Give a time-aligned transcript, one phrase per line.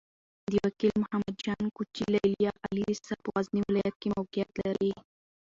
[0.51, 4.91] د وکيل محمد جان کوچي ليليه عالي لېسه په غزني ولايت کې موقعيت لري.